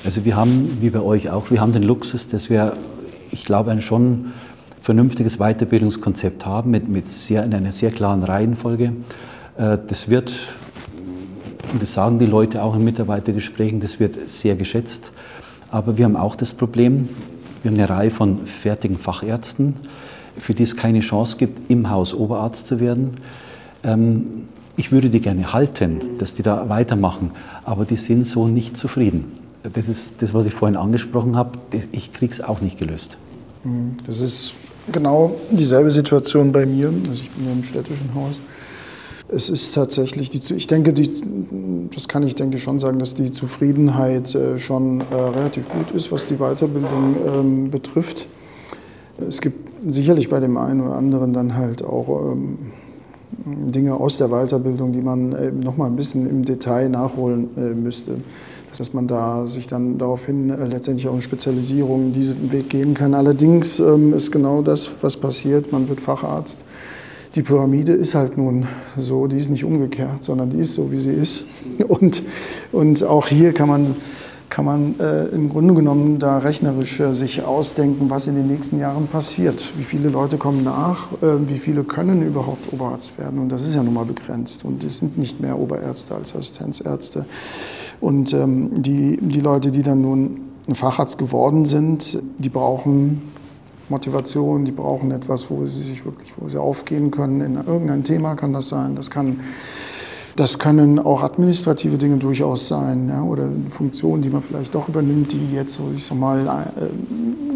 [0.04, 2.72] Also wir haben, wie bei euch auch, wir haben den Luxus, dass wir,
[3.30, 4.32] ich glaube, ein schon
[4.80, 8.92] vernünftiges Weiterbildungskonzept haben mit, mit sehr, in einer sehr klaren Reihenfolge.
[9.58, 10.32] Äh, das wird,
[11.78, 15.12] das sagen die Leute auch in Mitarbeitergesprächen, das wird sehr geschätzt.
[15.70, 17.08] Aber wir haben auch das Problem,
[17.62, 19.76] wir haben eine Reihe von fertigen Fachärzten,
[20.38, 23.18] für die es keine Chance gibt, im Haus Oberarzt zu werden.
[24.80, 27.32] Ich würde die gerne halten, dass die da weitermachen,
[27.64, 29.30] aber die sind so nicht zufrieden.
[29.74, 31.58] Das ist das, was ich vorhin angesprochen habe.
[31.92, 33.18] Ich kriege es auch nicht gelöst.
[33.62, 33.98] Mhm.
[34.06, 34.54] Das ist
[34.90, 36.90] genau dieselbe Situation bei mir.
[37.10, 38.40] Also ich bin ja im städtischen Haus.
[39.28, 41.10] Es ist tatsächlich, die, ich denke, die,
[41.94, 46.10] das kann ich denke schon sagen, dass die Zufriedenheit äh, schon äh, relativ gut ist,
[46.10, 48.28] was die Weiterbildung ähm, betrifft.
[49.28, 52.72] Es gibt sicherlich bei dem einen oder anderen dann halt auch ähm,
[53.44, 57.74] Dinge aus der Weiterbildung, die man äh, noch mal ein bisschen im Detail nachholen äh,
[57.74, 58.18] müsste
[58.78, 63.14] dass man da sich dann daraufhin äh, letztendlich auch in Spezialisierung diesen Weg gehen kann.
[63.14, 65.72] Allerdings ähm, ist genau das, was passiert.
[65.72, 66.58] Man wird Facharzt.
[67.34, 68.66] Die Pyramide ist halt nun
[68.96, 71.44] so, die ist nicht umgekehrt, sondern die ist so, wie sie ist.
[71.88, 72.22] Und,
[72.72, 73.96] und auch hier kann man
[74.50, 78.80] kann man äh, im Grunde genommen da rechnerisch äh, sich ausdenken, was in den nächsten
[78.80, 79.72] Jahren passiert.
[79.78, 83.38] Wie viele Leute kommen nach, äh, wie viele können überhaupt Oberarzt werden.
[83.38, 84.64] Und das ist ja nun mal begrenzt.
[84.64, 87.26] Und es sind nicht mehr Oberärzte als Assistenzärzte.
[88.00, 90.40] Und ähm, die, die Leute, die dann nun
[90.72, 93.22] Facharzt geworden sind, die brauchen
[93.88, 97.40] Motivation, die brauchen etwas, wo sie sich wirklich, wo sie aufgehen können.
[97.40, 98.96] In irgendein Thema kann das sein.
[98.96, 99.40] Das kann
[100.36, 105.32] das können auch administrative Dinge durchaus sein ja, oder Funktionen, die man vielleicht doch übernimmt,
[105.32, 106.70] die jetzt so, ich sag mal,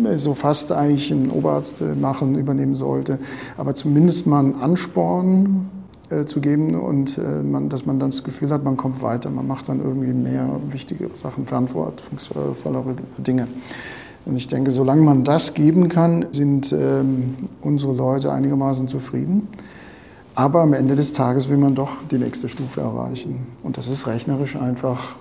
[0.04, 3.18] äh, so fast eigentlich ein Oberarzt machen, übernehmen sollte.
[3.56, 5.70] Aber zumindest mal einen Ansporn
[6.10, 9.30] äh, zu geben und äh, man, dass man dann das Gefühl hat, man kommt weiter,
[9.30, 13.48] man macht dann irgendwie mehr wichtige Sachen, verantwortungsvollere Dinge.
[14.26, 19.48] Und ich denke, solange man das geben kann, sind ähm, unsere Leute einigermaßen zufrieden.
[20.34, 23.46] Aber am Ende des Tages will man doch die nächste Stufe erreichen.
[23.62, 25.14] Und das ist rechnerisch einfach,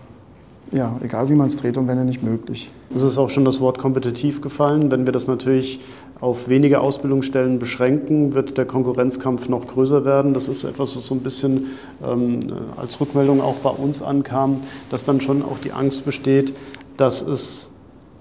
[0.72, 2.72] ja, egal wie man es dreht und wenn nicht möglich.
[2.96, 4.92] Es ist auch schon das Wort kompetitiv gefallen.
[4.92, 5.82] Wenn wir das natürlich
[6.20, 10.34] auf wenige Ausbildungsstellen beschränken, wird der Konkurrenzkampf noch größer werden.
[10.34, 11.68] Das ist etwas, was so ein bisschen
[12.04, 12.40] ähm,
[12.76, 16.56] als Rückmeldung auch bei uns ankam, dass dann schon auch die Angst besteht,
[16.98, 17.70] dass es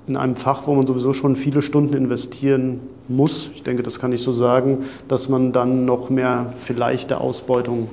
[0.06, 4.12] in einem Fach, wo man sowieso schon viele Stunden investieren muss, ich denke, das kann
[4.12, 7.88] ich so sagen, dass man dann noch mehr vielleicht der Ausbeutung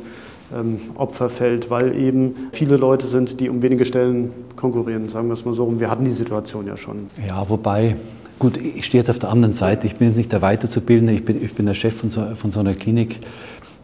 [0.56, 5.34] ähm, Opfer fällt, weil eben viele Leute sind, die um wenige Stellen konkurrieren, sagen wir
[5.34, 5.66] es mal so.
[5.66, 7.08] Und wir hatten die Situation ja schon.
[7.28, 7.96] Ja, wobei,
[8.40, 9.86] gut, ich stehe jetzt auf der anderen Seite.
[9.88, 12.52] Ich bin jetzt nicht der Weiterzubildende, ich bin, ich bin der Chef von so, von
[12.52, 13.20] so einer Klinik.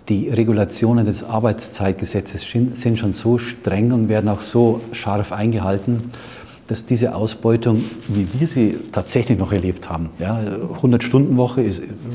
[0.10, 6.12] Die Regulationen des Arbeitszeitgesetzes sind schon so streng und werden auch so scharf eingehalten,
[6.68, 10.40] dass diese Ausbeutung, wie wir sie tatsächlich noch erlebt haben, ja,
[10.82, 11.72] 100-Stunden-Woche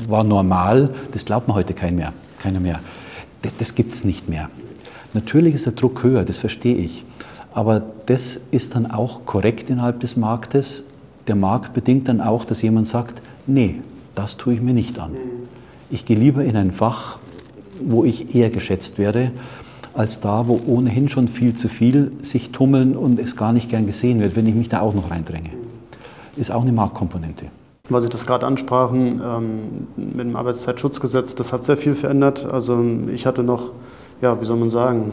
[0.07, 2.79] war normal, das glaubt man heute kein mehr, keiner mehr.
[3.41, 4.49] Das, das gibt es nicht mehr.
[5.13, 7.05] Natürlich ist der Druck höher, das verstehe ich.
[7.53, 10.83] Aber das ist dann auch korrekt innerhalb des Marktes.
[11.27, 13.81] Der Markt bedingt dann auch, dass jemand sagt, nee,
[14.15, 15.15] das tue ich mir nicht an.
[15.89, 17.17] Ich gehe lieber in ein Fach,
[17.83, 19.31] wo ich eher geschätzt werde
[19.93, 23.85] als da, wo ohnehin schon viel zu viel sich tummeln und es gar nicht gern
[23.85, 25.49] gesehen wird, wenn ich mich da auch noch reindränge.
[26.37, 27.45] Ist auch eine Marktkomponente.
[27.89, 32.47] Weil Sie das gerade ansprachen, ähm, mit dem Arbeitszeitschutzgesetz, das hat sehr viel verändert.
[32.49, 33.73] Also ich hatte noch,
[34.21, 35.11] ja, wie soll man sagen,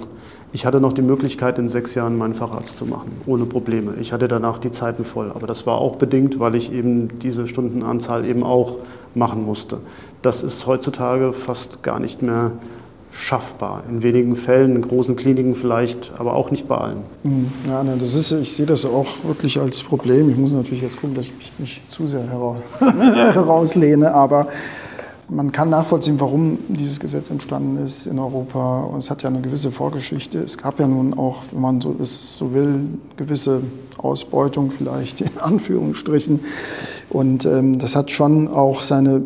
[0.53, 3.95] ich hatte noch die Möglichkeit, in sechs Jahren meinen Facharzt zu machen, ohne Probleme.
[4.01, 5.31] Ich hatte danach die Zeiten voll.
[5.31, 8.77] Aber das war auch bedingt, weil ich eben diese Stundenanzahl eben auch
[9.15, 9.79] machen musste.
[10.23, 12.53] Das ist heutzutage fast gar nicht mehr
[13.11, 13.83] schaffbar.
[13.89, 17.03] In wenigen Fällen, in großen Kliniken vielleicht, aber auch nicht bei allen.
[17.23, 17.51] Mhm.
[17.67, 20.31] Ja, ne, das ist, ich sehe das auch wirklich als Problem.
[20.31, 22.25] Ich muss natürlich jetzt gucken, dass ich mich nicht zu sehr
[22.81, 24.49] herauslehne, aber
[25.31, 28.81] man kann nachvollziehen, warum dieses Gesetz entstanden ist in Europa.
[28.83, 30.39] Und es hat ja eine gewisse Vorgeschichte.
[30.39, 32.87] Es gab ja nun auch, wenn man so, es so will,
[33.17, 33.63] gewisse
[33.99, 36.41] Ausbeutung vielleicht in Anführungsstrichen.
[37.11, 39.21] Und ähm, das hat schon auch seine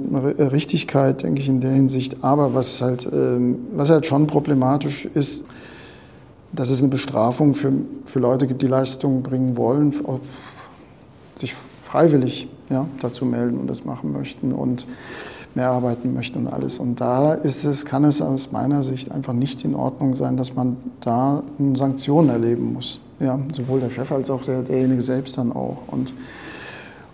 [0.52, 2.22] Richtigkeit, denke ich, in der Hinsicht.
[2.22, 5.44] Aber was halt, ähm, was halt schon problematisch ist,
[6.52, 7.72] dass es eine Bestrafung für,
[8.04, 9.94] für Leute gibt, die Leistungen bringen wollen,
[11.36, 14.52] sich freiwillig ja, dazu melden und das machen möchten.
[14.52, 14.86] Und
[15.54, 16.78] mehr arbeiten möchten und alles.
[16.78, 20.54] Und da ist es, kann es aus meiner Sicht einfach nicht in Ordnung sein, dass
[20.54, 21.42] man da
[21.74, 23.00] Sanktionen erleben muss.
[23.20, 25.78] Ja, sowohl der Chef als auch der, derjenige selbst dann auch.
[25.88, 26.12] Und,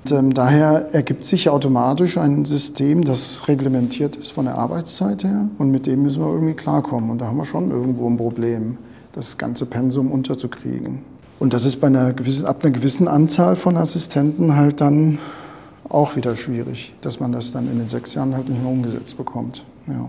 [0.05, 5.48] und ähm, daher ergibt sich automatisch ein System, das reglementiert ist von der Arbeitszeit her
[5.59, 7.11] und mit dem müssen wir irgendwie klarkommen.
[7.11, 8.79] Und da haben wir schon irgendwo ein Problem,
[9.12, 11.01] das ganze Pensum unterzukriegen.
[11.38, 15.18] Und das ist bei einer gewissen, ab einer gewissen Anzahl von Assistenten halt dann
[15.88, 19.16] auch wieder schwierig, dass man das dann in den sechs Jahren halt nicht mehr umgesetzt
[19.16, 19.64] bekommt.
[19.87, 20.09] Ja.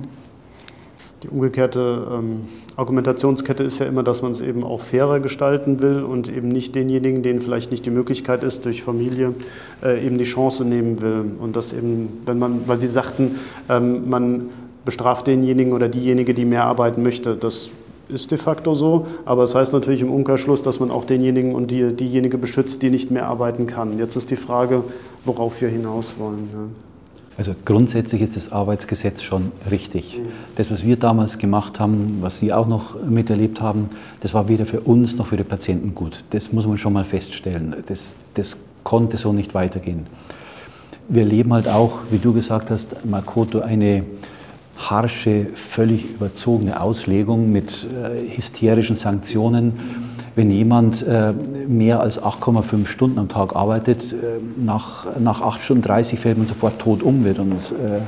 [1.23, 2.41] Die umgekehrte ähm,
[2.77, 6.75] Argumentationskette ist ja immer, dass man es eben auch fairer gestalten will und eben nicht
[6.75, 9.33] denjenigen, denen vielleicht nicht die Möglichkeit ist, durch Familie
[9.83, 11.31] äh, eben die Chance nehmen will.
[11.39, 13.35] Und das eben, wenn man, weil Sie sagten,
[13.67, 14.49] ähm, man
[14.85, 17.35] bestraft denjenigen oder diejenige, die mehr arbeiten möchte.
[17.35, 17.69] Das
[18.09, 21.55] ist de facto so, aber es das heißt natürlich im Umkehrschluss, dass man auch denjenigen
[21.55, 23.97] und die, diejenige beschützt, die nicht mehr arbeiten kann.
[23.97, 24.83] Jetzt ist die Frage,
[25.25, 26.49] worauf wir hinaus wollen.
[26.51, 26.59] Ja.
[27.39, 30.19] Also grundsätzlich ist das Arbeitsgesetz schon richtig.
[30.57, 34.65] Das, was wir damals gemacht haben, was Sie auch noch miterlebt haben, das war weder
[34.65, 36.25] für uns noch für die Patienten gut.
[36.31, 37.77] Das muss man schon mal feststellen.
[37.85, 40.05] Das, das konnte so nicht weitergehen.
[41.07, 44.03] Wir erleben halt auch, wie du gesagt hast, Makoto, eine
[44.79, 49.73] harsche, völlig überzogene Auslegung mit äh, hysterischen Sanktionen
[50.39, 51.33] wenn jemand äh,
[51.67, 54.15] mehr als 8,5 Stunden am Tag arbeitet, äh,
[54.57, 57.99] nach, nach 8 Stunden 30 fällt man sofort tot um, wird uns äh,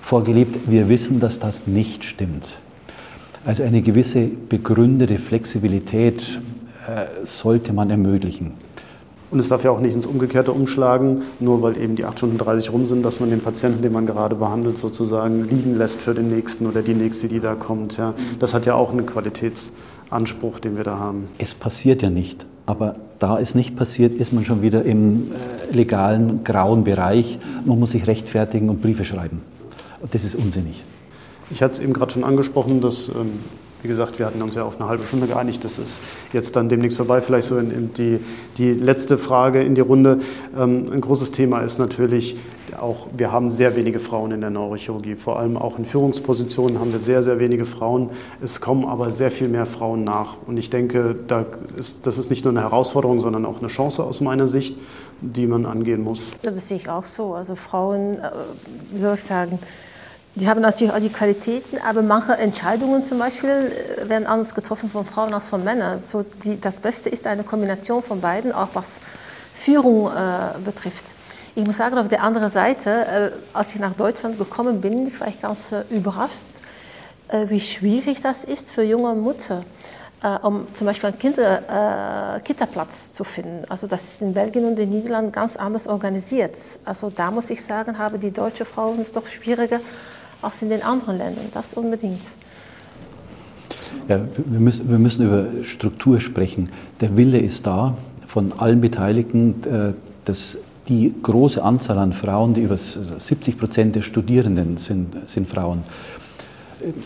[0.00, 0.70] vorgelebt.
[0.70, 2.56] Wir wissen, dass das nicht stimmt.
[3.44, 6.40] Also eine gewisse begründete Flexibilität
[7.24, 8.52] sollte man ermöglichen.
[9.34, 12.38] Und es darf ja auch nicht ins Umgekehrte umschlagen, nur weil eben die 8 Stunden
[12.38, 16.14] 30 rum sind, dass man den Patienten, den man gerade behandelt, sozusagen liegen lässt für
[16.14, 17.96] den nächsten oder die nächste, die da kommt.
[17.96, 18.14] Ja.
[18.38, 21.24] Das hat ja auch einen Qualitätsanspruch, den wir da haben.
[21.38, 22.46] Es passiert ja nicht.
[22.64, 27.40] Aber da es nicht passiert, ist man schon wieder im äh, legalen, grauen Bereich.
[27.64, 29.42] Man muss sich rechtfertigen und Briefe schreiben.
[30.12, 30.84] Das ist unsinnig.
[31.50, 33.32] Ich hatte es eben gerade schon angesprochen, dass ähm,
[33.84, 35.62] wie gesagt, wir hatten uns ja auf eine halbe Stunde geeinigt.
[35.62, 37.20] Das ist jetzt dann demnächst vorbei.
[37.20, 38.18] Vielleicht so in, in die,
[38.56, 40.20] die letzte Frage in die Runde.
[40.58, 42.38] Ähm, ein großes Thema ist natürlich
[42.80, 45.16] auch, wir haben sehr wenige Frauen in der Neurochirurgie.
[45.16, 48.08] Vor allem auch in Führungspositionen haben wir sehr, sehr wenige Frauen.
[48.42, 50.38] Es kommen aber sehr viel mehr Frauen nach.
[50.46, 51.44] Und ich denke, da
[51.76, 54.78] ist, das ist nicht nur eine Herausforderung, sondern auch eine Chance aus meiner Sicht,
[55.20, 56.30] die man angehen muss.
[56.40, 57.34] Das sehe ich auch so.
[57.34, 58.30] Also Frauen, äh,
[58.92, 59.58] wie soll ich sagen,
[60.36, 64.90] die haben natürlich auch die Qualitäten, aber manche Entscheidungen zum Beispiel äh, werden anders getroffen
[64.90, 66.00] von Frauen als von Männern.
[66.00, 69.00] So die, das Beste ist eine Kombination von beiden, auch was
[69.54, 71.14] Führung äh, betrifft.
[71.54, 75.28] Ich muss sagen, auf der anderen Seite, äh, als ich nach Deutschland gekommen bin, war
[75.28, 76.44] ich ganz äh, überrascht,
[77.28, 79.64] äh, wie schwierig das ist für junge Mütter,
[80.24, 83.64] äh, um zum Beispiel einen Kinder, Kinderplatz zu finden.
[83.68, 86.56] Also das ist in Belgien und den Niederlanden ganz anders organisiert.
[86.84, 89.78] Also da muss ich sagen, haben die deutschen Frauen es doch schwieriger
[90.44, 91.46] als in den anderen Ländern.
[91.52, 92.22] Das unbedingt.
[94.08, 96.68] Ja, wir, müssen, wir müssen über Struktur sprechen.
[97.00, 99.92] Der Wille ist da von allen Beteiligten, äh,
[100.24, 105.82] dass die große Anzahl an Frauen, die über 70 Prozent der Studierenden sind, sind Frauen,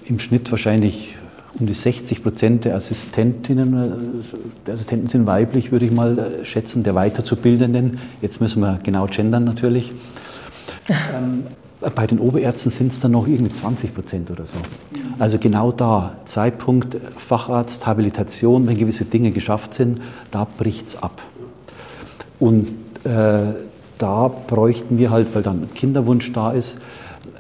[0.07, 1.15] im Schnitt wahrscheinlich
[1.59, 6.45] um die 60 Prozent der Assistentinnen, äh, der Assistenten sind weiblich, würde ich mal äh,
[6.45, 7.99] schätzen, der Weiterzubildenden.
[8.21, 9.93] Jetzt müssen wir genau gendern natürlich.
[11.95, 14.55] Bei den Oberärzten sind es dann noch irgendwie 20 Prozent oder so.
[15.19, 21.23] Also genau da, Zeitpunkt Facharzt, Habilitation, wenn gewisse Dinge geschafft sind, da bricht es ab.
[22.41, 22.69] Und
[23.05, 23.55] äh,
[23.99, 26.79] da bräuchten wir halt, weil dann Kinderwunsch da ist,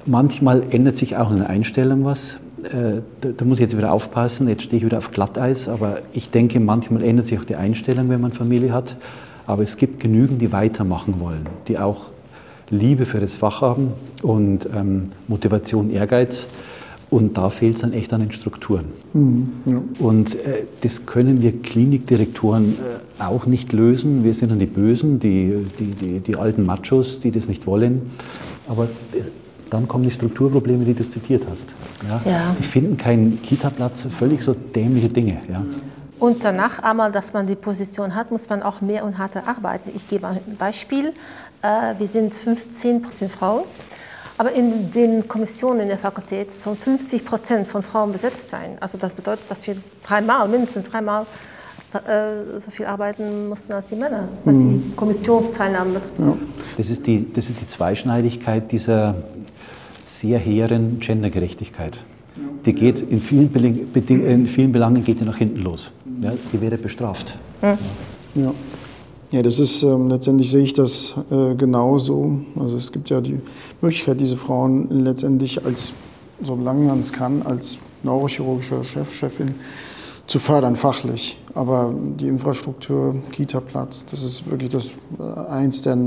[0.07, 2.37] manchmal ändert sich auch in der Einstellung was.
[2.65, 5.99] Äh, da, da, muss ich jetzt wieder aufpassen, jetzt stehe ich wieder auf Glatteis, aber
[6.13, 8.97] ich denke, manchmal ändert sich auch die Einstellung, wenn man Familie hat.
[9.47, 12.07] Aber es gibt genügend, die weitermachen wollen, die auch
[12.71, 16.47] Liebe für das Fach haben und ähm, Motivation, Ehrgeiz.
[17.11, 18.85] Und da fehlt es dann echt an den Strukturen.
[19.15, 19.81] Mhm, ja.
[19.99, 22.77] Und äh, das können wir Klinikdirektoren
[23.19, 24.25] äh, auch nicht lösen.
[24.25, 28.11] Wir sind dann die Bösen, die, die, die, die alten Machos, die das nicht wollen.
[28.69, 29.23] Aber äh,
[29.71, 31.67] dann kommen die Strukturprobleme, die du zitiert hast.
[32.07, 32.31] Ja?
[32.31, 32.57] Ja.
[32.59, 35.39] Die finden keinen Kita-Platz, völlig so dämliche Dinge.
[35.51, 35.65] Ja?
[36.19, 39.93] Und danach einmal, dass man die Position hat, muss man auch mehr und härter arbeiten.
[39.95, 41.13] Ich gebe ein Beispiel.
[41.63, 43.65] Äh, wir sind 15 Prozent Frauen,
[44.37, 48.79] aber in den Kommissionen in der Fakultät sollen 50 Prozent von Frauen besetzt sein.
[48.81, 51.27] Also das bedeutet, dass wir dreimal, mindestens dreimal
[51.93, 54.83] äh, so viel arbeiten mussten als die Männer, was mhm.
[54.83, 56.19] die Kommissionsteilnahme betrifft.
[56.19, 56.37] Ja.
[56.77, 59.15] Das, ist die, das ist die Zweischneidigkeit dieser
[60.05, 61.99] sehr hehren Gendergerechtigkeit.
[62.67, 63.53] Die geht in vielen,
[63.95, 65.91] in vielen Belangen geht die nach hinten los.
[66.21, 67.37] Ja, die wird bestraft.
[67.63, 68.43] Mhm.
[68.43, 68.53] Ja.
[69.31, 72.39] Ja, das ist ähm, letztendlich sehe ich das äh, genauso.
[72.59, 73.39] Also es gibt ja die
[73.83, 75.93] Möglichkeit, diese Frauen letztendlich als,
[76.43, 79.55] solange man es kann, als neurochirurgischer Chef, Chefin
[80.27, 81.39] zu fördern fachlich.
[81.55, 85.99] Aber die Infrastruktur, Kita-Platz, das ist wirklich das äh, eins der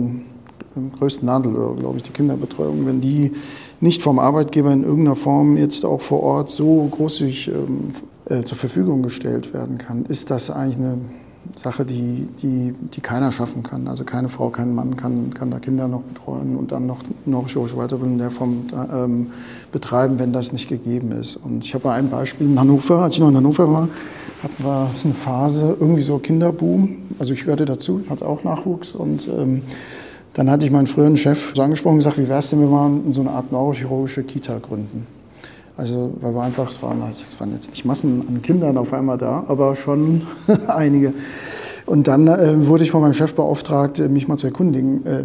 [0.98, 2.88] größten Nadelöhre, glaube ich, die Kinderbetreuung.
[2.88, 3.34] Wenn die
[3.80, 7.90] nicht vom Arbeitgeber in irgendeiner Form jetzt auch vor Ort so großzügig ähm,
[8.26, 10.98] äh, zur Verfügung gestellt werden kann, ist das eigentlich eine
[11.62, 13.88] Sache, die, die, die keiner schaffen kann.
[13.88, 17.78] Also keine Frau, kein Mann kann, kann da Kinder noch betreuen und dann noch neurochirurgische
[17.78, 18.64] Weiterbildung in der Form
[18.94, 19.28] ähm,
[19.72, 21.36] betreiben, wenn das nicht gegeben ist.
[21.36, 23.90] Und ich habe ein Beispiel in Hannover, als ich noch in Hannover war,
[24.44, 26.98] hatten wir eine Phase, irgendwie so Kinderboom.
[27.20, 29.62] Also ich gehörte dazu, hatte auch Nachwuchs und ähm,
[30.34, 32.70] dann hatte ich meinen früheren Chef so angesprochen und gesagt, wie wäre es denn, wenn
[32.70, 35.06] wir in so eine Art neurochirurgische Kita gründen?
[35.82, 38.94] Also, weil wir einfach, es waren, halt, es waren jetzt nicht Massen an Kindern auf
[38.94, 40.28] einmal da, aber schon
[40.68, 41.12] einige.
[41.88, 45.24] Und dann äh, wurde ich von meinem Chef beauftragt, äh, mich mal zu erkundigen, äh,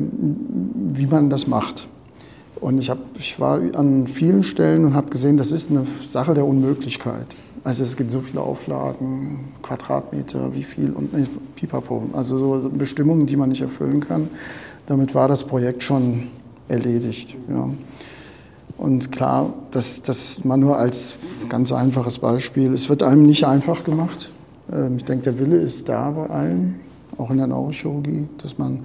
[0.95, 1.87] wie man das macht.
[2.59, 6.33] Und ich, hab, ich war an vielen Stellen und habe gesehen, das ist eine Sache
[6.33, 7.27] der Unmöglichkeit.
[7.63, 12.05] Also es gibt so viele Auflagen, Quadratmeter, wie viel und äh, pipapo.
[12.15, 14.31] Also so Bestimmungen, die man nicht erfüllen kann.
[14.87, 16.29] Damit war das Projekt schon
[16.67, 17.37] erledigt.
[17.51, 17.69] Ja.
[18.79, 21.15] Und klar, das, das mal nur als
[21.49, 22.73] ganz einfaches Beispiel.
[22.75, 24.31] Es wird einem nicht einfach gemacht.
[24.73, 26.81] Ähm, ich denke, der Wille ist da bei allen,
[27.17, 28.81] auch in der Neurochirurgie, dass man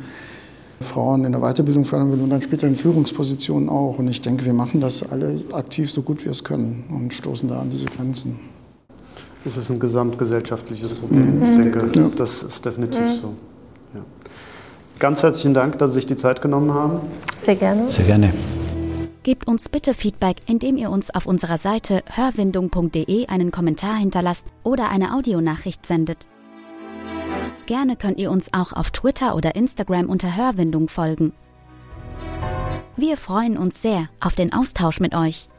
[0.81, 3.99] Frauen in der Weiterbildung fördern will und dann später in Führungspositionen auch.
[3.99, 7.49] Und ich denke, wir machen das alle aktiv so gut wir es können und stoßen
[7.49, 8.39] da an diese Grenzen.
[9.43, 11.37] Es ist ein gesamtgesellschaftliches Problem.
[11.37, 11.43] Mhm.
[11.43, 12.09] Ich denke, ja.
[12.15, 13.11] das ist definitiv mhm.
[13.11, 13.27] so.
[13.95, 14.01] Ja.
[14.99, 16.99] Ganz herzlichen Dank, dass Sie sich die Zeit genommen haben.
[17.41, 17.89] Sehr gerne.
[17.89, 18.31] Sehr gerne.
[19.23, 24.89] Gebt uns bitte Feedback, indem ihr uns auf unserer Seite hörwindung.de einen Kommentar hinterlasst oder
[24.89, 26.25] eine Audionachricht sendet.
[27.67, 31.33] Gerne könnt ihr uns auch auf Twitter oder Instagram unter Hörwindung folgen.
[32.97, 35.50] Wir freuen uns sehr auf den Austausch mit euch.